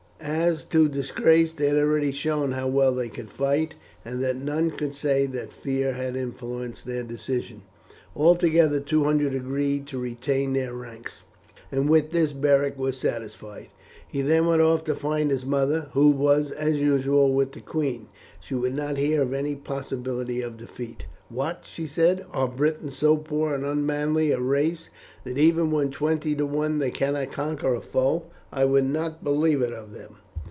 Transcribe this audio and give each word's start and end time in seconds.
As 0.23 0.63
to 0.65 0.87
disgrace, 0.87 1.51
they 1.53 1.67
had 1.69 1.77
already 1.77 2.11
shown 2.11 2.51
how 2.51 2.67
well 2.67 2.93
they 2.93 3.09
could 3.09 3.31
fight, 3.31 3.73
and 4.05 4.21
that 4.21 4.35
none 4.35 4.69
could 4.69 4.93
say 4.93 5.25
that 5.25 5.51
fear 5.51 5.93
had 5.93 6.15
influenced 6.15 6.85
their 6.85 7.01
decision. 7.01 7.63
Altogether 8.15 8.79
two 8.79 9.03
hundred 9.03 9.33
agreed 9.33 9.87
to 9.87 9.97
retain 9.97 10.53
their 10.53 10.75
ranks, 10.75 11.23
and 11.71 11.89
with 11.89 12.11
this 12.11 12.33
Beric 12.33 12.77
was 12.77 12.97
satisfied. 12.97 13.69
He 14.07 14.21
then 14.21 14.45
went 14.45 14.61
off 14.61 14.83
to 14.83 14.95
find 14.95 15.31
his 15.31 15.45
mother, 15.45 15.87
who 15.93 16.09
was 16.11 16.51
as 16.51 16.75
usual 16.79 17.33
with 17.33 17.53
the 17.53 17.61
queen. 17.61 18.07
She 18.39 18.53
would 18.53 18.75
not 18.75 18.97
hear 18.97 19.23
of 19.23 19.33
any 19.33 19.55
possibility 19.55 20.41
of 20.41 20.57
defeat. 20.57 21.05
"What!" 21.29 21.63
she 21.65 21.87
said. 21.87 22.25
"Are 22.31 22.47
Britons 22.47 22.97
so 22.97 23.17
poor 23.17 23.55
and 23.55 23.65
unmanly 23.65 24.31
a 24.31 24.39
race, 24.39 24.89
that 25.23 25.37
even 25.39 25.71
when 25.71 25.89
twenty 25.89 26.35
to 26.35 26.45
one 26.45 26.77
they 26.77 26.91
cannot 26.91 27.31
conquer 27.31 27.73
a 27.73 27.81
foe? 27.81 28.25
I 28.53 28.65
would 28.65 28.83
not 28.83 29.23
believe 29.23 29.61
it 29.61 29.71
of 29.71 29.93
them." 29.93 30.17